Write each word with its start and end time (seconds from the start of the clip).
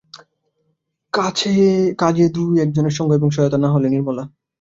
কাজে 1.99 2.25
দুই-একজনের 2.35 2.95
সঙ্গ 2.97 3.09
এবং 3.13 3.29
সহায়তা 3.31 3.57
না 3.57 3.69
হলে– 3.71 3.93
নির্মলা। 3.93 4.23